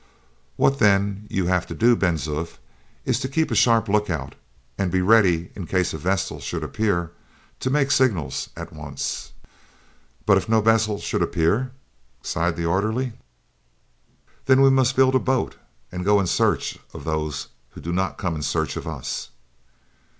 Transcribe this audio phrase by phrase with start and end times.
[0.55, 2.57] What, then, you have to do, Ben Zoof,
[3.05, 4.33] is to keep a sharp lookout,
[4.75, 7.11] and to be ready, in case a vessel should appear,
[7.59, 9.33] to make signals at once."
[10.25, 11.71] "But if no vessel should appear!"
[12.23, 13.13] sighed the orderly.
[14.47, 15.57] "Then we must build a boat,
[15.91, 19.29] and go in search of those who do not come in search of us."